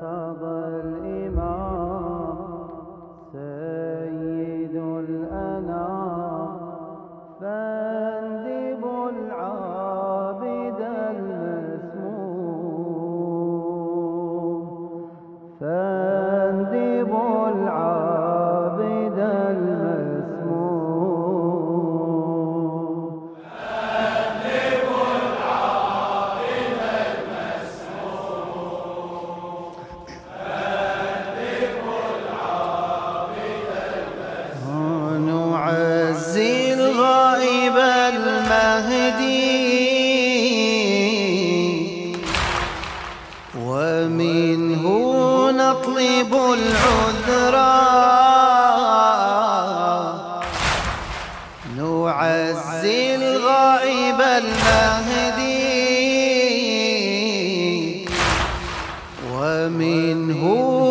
[0.00, 0.59] قضى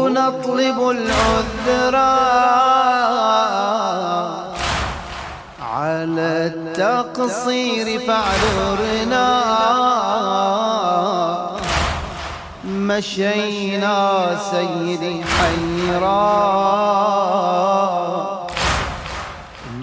[0.10, 2.20] نطلب العذرا
[5.62, 9.28] على التقصير فاعذرنا.
[12.66, 16.20] مشينا سيدي حيرا.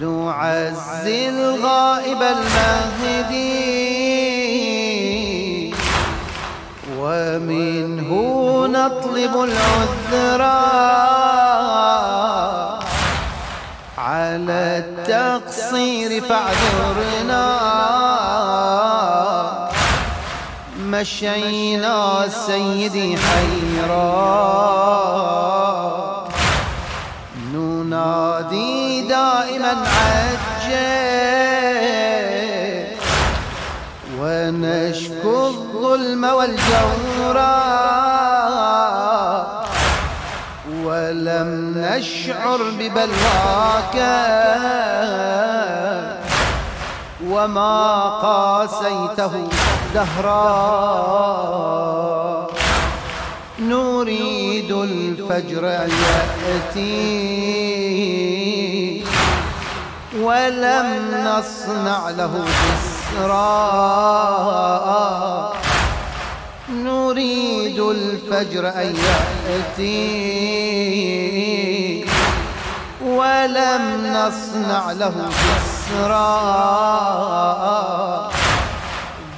[0.01, 3.77] نعزي الغائب المهدي.
[6.99, 7.76] ومنه
[8.87, 10.59] نطلب العذرا
[13.97, 17.47] على التقصير فاعذرنا.
[20.79, 24.07] مشينا سيدي حيرا.
[27.53, 30.87] ننادي دائما عجل.
[34.19, 38.06] ونشكو الظلم والجورا.
[41.07, 43.95] ولم نشعر ببلواك
[47.27, 49.31] وما قاسيته
[49.93, 50.47] دهرا.
[53.59, 56.97] نريد الفجر يأتي
[60.21, 60.89] ولم
[61.25, 62.45] نصنع له
[63.15, 63.47] بسرا.
[67.17, 68.95] نريد الفجر أن
[69.49, 70.05] يأتي
[73.05, 76.27] ولم نصنع له جسرا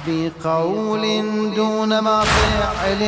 [0.06, 1.02] بقول
[1.54, 2.98] دون ما فعل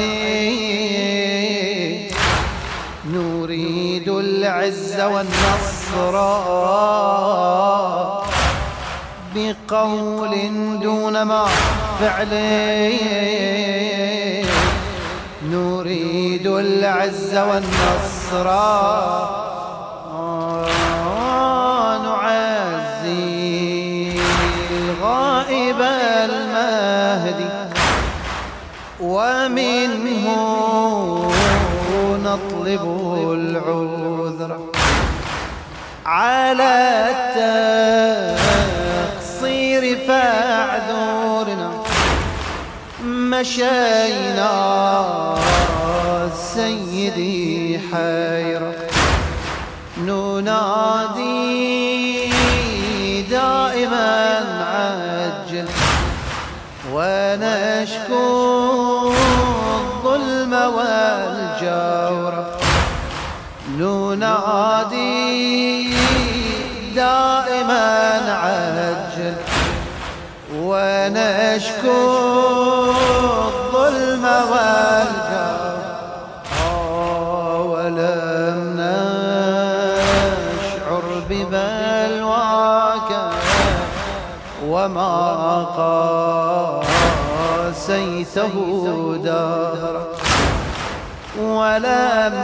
[3.06, 6.12] نريد العز والنصر
[9.34, 10.34] بقول
[10.82, 11.46] دون ما
[12.00, 12.32] فعل
[15.82, 18.46] نريد العز والنصر.
[22.04, 23.32] نعزي
[24.70, 25.80] الغائب
[26.30, 27.50] المهدي
[29.00, 30.24] ومنه
[32.24, 32.84] نطلب
[33.32, 34.52] العذر.
[36.06, 36.72] على
[39.10, 41.70] التقصير فاعذرنا.
[43.04, 44.52] مشينا
[46.34, 48.74] سيدي حيرة
[49.98, 51.52] ننادي
[53.30, 54.40] دائما
[54.72, 55.68] عجل
[56.92, 58.26] ونشكو
[59.80, 62.34] الظلم والجور.
[63.78, 65.12] ننادي
[66.94, 69.36] دائما عجل
[70.56, 72.00] ونشكو
[73.48, 74.81] الظلم والجور
[84.72, 85.14] وما
[87.68, 88.54] قاسيته
[89.24, 90.04] دهرا
[91.38, 92.34] ولم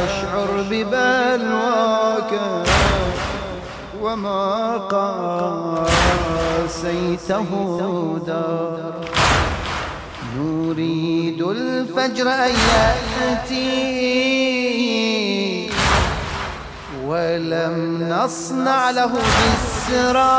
[0.00, 2.32] نشعر ببلواك
[4.02, 4.76] وما
[5.86, 7.50] قاسيته
[8.26, 8.94] دار
[10.36, 12.54] نريد الفجر أن
[13.20, 14.02] يأتي.
[17.06, 17.76] ولم
[18.10, 19.12] نصنع له
[19.92, 20.32] بالسرا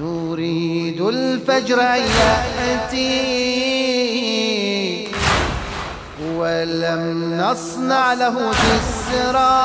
[0.00, 3.40] نريد الفجر يأتي.
[6.36, 9.60] ولم نصنع له جسرا.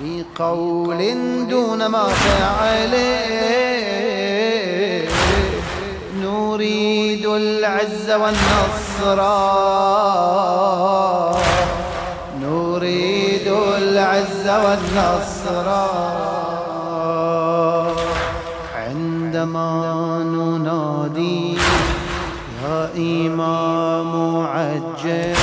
[0.00, 1.00] بقول
[1.48, 2.94] دون ما فعل.
[7.38, 9.18] العز والنصر.
[14.48, 15.68] والنصر.
[18.76, 19.70] عندما
[20.24, 21.56] ننادي
[22.62, 24.12] يا إمام
[24.46, 25.34] عجل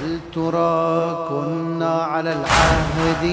[0.00, 3.24] هل ترى كنا على العهد؟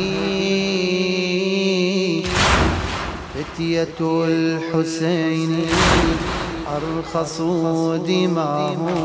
[3.35, 5.65] فتية الحسين
[6.77, 9.03] أرخصوا دماهم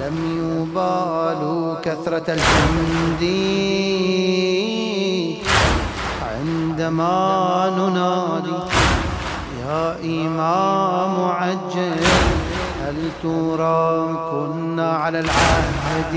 [0.00, 3.22] لم يبالوا كثرة الجند
[6.22, 8.58] عندما ننادي
[9.60, 12.00] يا إمام عجل
[12.82, 16.14] هل ترى كنا على العهد؟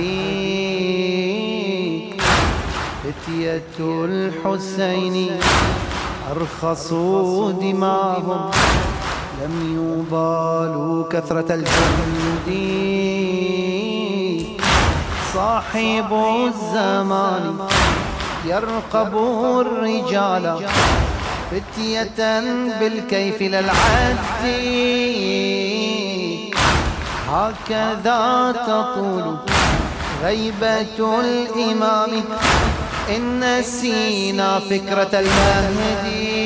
[3.03, 5.31] فتية الحسين
[6.31, 8.51] أرخصوا دماهم
[9.41, 12.47] لم يبالوا كثرة الجند
[15.33, 16.13] صاحب
[16.47, 17.57] الزمان
[18.45, 19.13] يرقب
[19.61, 20.45] الرجال
[21.51, 22.19] فتية
[22.79, 24.17] بالكيف للعد
[27.29, 29.37] هكذا تطول
[30.23, 32.11] غيبة الإمام.
[33.09, 36.43] إن نسينا فكرة المهدي.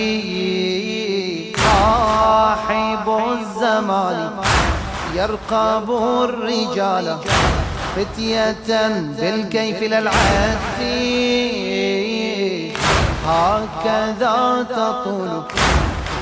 [1.58, 4.32] صاحب الزمان
[5.16, 5.92] يرقب
[6.24, 7.18] الرجال
[7.98, 8.88] فتية
[9.20, 10.58] بالكيف للعد
[13.26, 15.42] هكذا تطول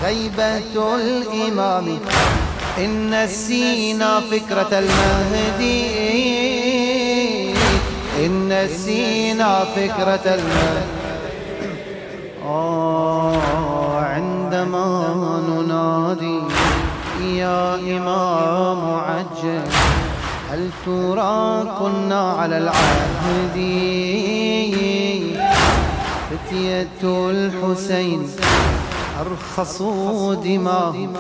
[0.03, 1.99] غيبة الإمام.
[2.77, 5.85] إن نسينا فكرة المهدي
[8.25, 10.95] إن نسينا فكرة المهدي
[12.45, 14.87] آه عندما
[15.49, 16.39] ننادي
[17.39, 19.74] يا إمام عجل.
[20.55, 23.57] هل ترى كنا على العهد؟
[26.29, 28.29] فتية الحسين
[29.19, 31.13] أرخصوا دماهم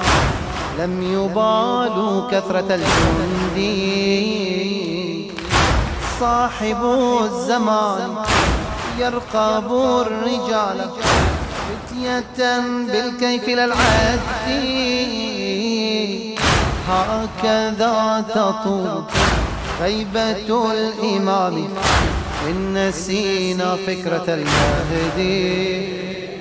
[0.79, 3.57] لم يبالوا كثرة الجند.
[6.19, 6.85] صاحب
[7.23, 8.15] الزمان
[8.99, 9.71] يرقب
[10.07, 10.89] الرجال
[11.67, 14.19] فتية بالكيف للعد
[16.87, 19.03] هكذا تطول
[19.81, 21.67] غيبة الإمام
[22.49, 25.95] إن نسينا فكرة المهدي.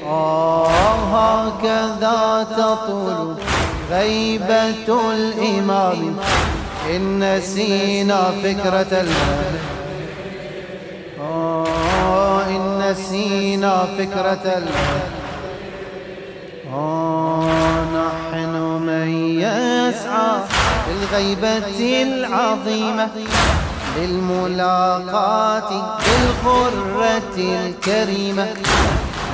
[0.07, 0.69] آه
[1.17, 3.35] هكذا تطول
[3.91, 6.17] غيبة الإمام
[6.91, 9.61] إن نسينا فكرة المهدي.
[11.21, 15.15] آه إن نسينا فكرة المهدي.
[16.75, 18.54] آه نحن
[18.87, 20.41] من يسعى
[20.87, 23.11] بالغيبة العظيمة
[23.97, 25.71] للملاقاة
[26.05, 28.47] بالغرة الكريمة.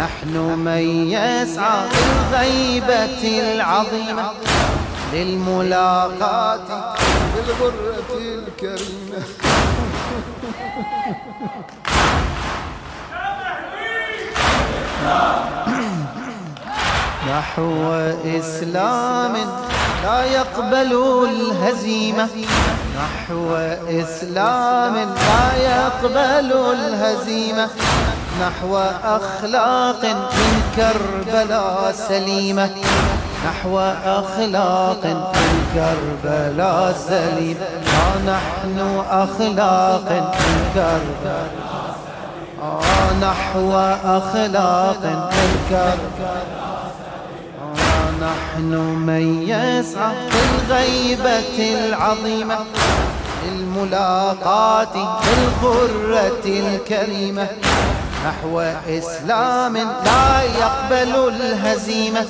[0.01, 3.23] نحن من يسعى بالغيبة
[3.55, 4.31] العظيمة
[5.13, 6.95] للملاقاة
[7.35, 9.23] بالغرة الكريمة.
[17.29, 17.93] نحو
[18.39, 19.37] إسلام
[20.05, 20.93] لا يقبل
[21.29, 22.29] الهزيمة.
[22.97, 23.57] نحو
[23.89, 27.69] إسلام لا يقبل الهزيمة.
[28.41, 32.71] نحو أخلاق من كربلاء سليمة.
[33.47, 35.21] نحو أخلاق من
[35.75, 37.67] كربلاء سليمة.
[38.01, 38.79] آه نحن
[39.11, 41.51] أخلاق من كربلاء
[42.63, 43.73] آه نحو
[44.05, 46.60] أخلاق من كربلاء
[48.21, 48.75] نحن
[49.07, 52.59] من يسعى بالغيبة العظيمة
[53.45, 57.49] للملاقاة بالغرة الكريمة
[58.27, 62.27] نحو إسلام لا يقبل الهزيمة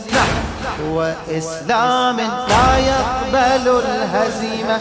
[0.65, 2.17] نحو إسلام
[2.49, 4.79] لا يقبل الهزيمة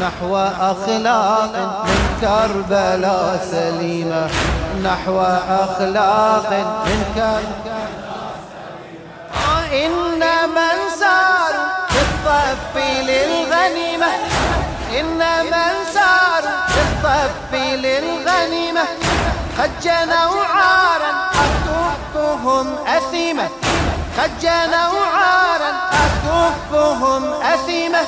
[0.00, 4.28] نحو أخلاق من كربلاء سليمة
[4.84, 6.50] نحو أخلاق
[6.86, 8.06] من كربلاء
[9.72, 9.90] إن
[10.46, 12.76] من ساروا في الطف
[13.08, 14.06] للغنيمة.
[15.00, 18.84] إن من ساروا في الطف للغنيمة.
[19.58, 23.48] قد جنوا عارا أكفهم أثيمة.
[24.18, 28.02] قد جنوا عارا أكفهم أثيمة.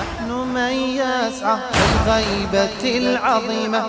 [0.00, 1.58] نحن من يسعى
[2.06, 3.86] الغيبة العظيمة.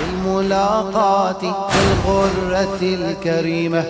[0.00, 3.84] للملاقاة بالغرة الكريمة.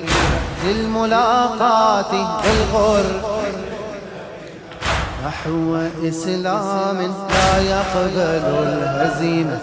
[0.66, 3.04] للملاقاة بالغر.
[5.26, 5.76] نحو
[6.08, 6.98] إسلام
[7.30, 8.18] لا يقبل
[8.66, 9.58] الهزيمة.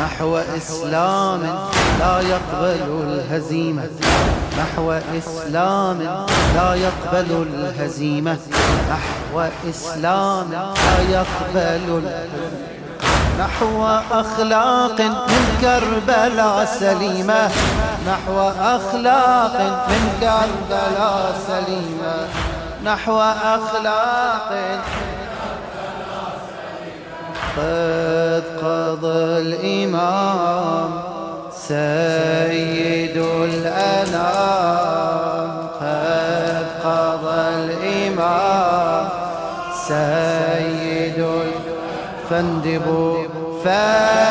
[0.00, 1.42] نحو إسلام
[2.00, 3.88] لا يقبل الهزيمة.
[4.58, 5.98] نحو إسلام
[6.54, 8.38] لا يقبل الهزيمة.
[8.90, 12.02] نحو إسلام لا يقبل
[13.40, 17.50] نحو أخلاق من كربلاء سليمة.
[18.08, 19.56] نحو أخلاق
[19.88, 22.16] من كربلاء سليمة.
[22.84, 23.20] نحو
[23.56, 24.50] أخلاق
[27.56, 30.90] قد قضى الإمام
[31.68, 35.10] سيد الأنام.
[35.80, 39.04] قد قضى الإمام
[39.88, 41.20] سيد
[42.30, 43.29] فاندبوا
[43.64, 44.29] فاندبوا العابد